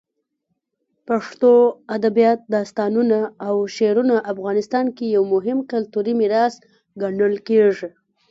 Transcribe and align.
پښتو 1.07 1.51
ادبیات، 1.95 2.39
داستانونه، 2.55 3.19
او 3.47 3.55
شعرونه 3.77 4.15
افغانستان 4.31 4.85
کې 4.97 5.05
یو 5.15 5.23
مهم 5.33 5.57
کلتوري 5.71 6.13
میراث 6.19 6.53
ګڼل 7.01 7.35
کېږي. 7.47 7.87